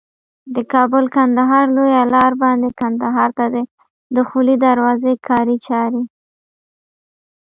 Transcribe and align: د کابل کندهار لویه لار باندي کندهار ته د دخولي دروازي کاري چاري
د 0.55 0.57
کابل 0.73 1.05
کندهار 1.15 1.65
لویه 1.75 2.03
لار 2.13 2.31
باندي 2.41 2.69
کندهار 2.79 3.29
ته 3.37 3.45
د 3.53 3.55
دخولي 4.15 4.55
دروازي 4.65 5.13
کاري 5.27 5.57
چاري 5.67 6.03